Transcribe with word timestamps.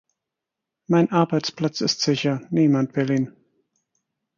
Mein 0.87 1.11
Arbeitsplatz 1.11 1.79
ist 1.81 2.01
sicher, 2.01 2.41
niemand 2.49 2.95
will 2.95 3.11
ihn. 3.11 3.35